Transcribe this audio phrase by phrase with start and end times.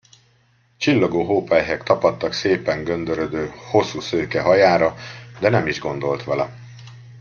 [0.77, 4.95] Csillogó hópelyhek tapadtak szépen göndörödő, hosszú szőke hajára,
[5.39, 6.53] de nem is gondolt vele.